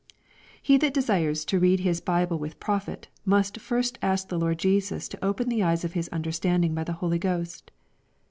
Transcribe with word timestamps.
He 0.59 0.79
that 0.79 0.95
desires 0.95 1.45
to 1.45 1.59
read 1.59 1.81
his 1.81 2.01
Bible 2.01 2.39
with 2.39 2.59
profit, 2.59 3.07
mxxtii 3.27 3.59
first 3.59 3.99
ask 4.01 4.29
the 4.29 4.39
Lord 4.39 4.57
Jesus 4.57 5.07
to 5.09 5.23
open 5.23 5.47
the 5.47 5.61
eyes 5.61 5.83
of 5.85 5.93
his 5.93 6.09
under 6.11 6.31
standing 6.31 6.73
by 6.73 6.83
the 6.85 6.93
Holy 7.05 7.19
Ghost. 7.19 7.69